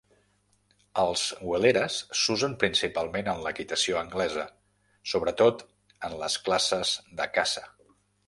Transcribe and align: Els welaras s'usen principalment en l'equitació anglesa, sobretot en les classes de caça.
Els 1.01 1.23
welaras 1.49 1.97
s'usen 2.21 2.55
principalment 2.63 3.29
en 3.35 3.43
l'equitació 3.47 3.99
anglesa, 4.01 4.45
sobretot 5.13 5.63
en 6.09 6.17
les 6.25 6.39
classes 6.49 6.95
de 7.21 7.29
caça. 7.37 7.65